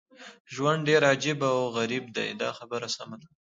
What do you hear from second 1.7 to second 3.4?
غریب دی دا خبره سمه ده.